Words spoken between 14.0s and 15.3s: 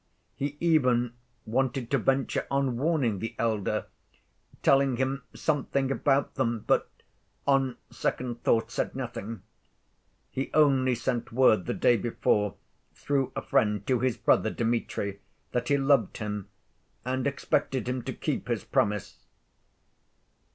brother Dmitri,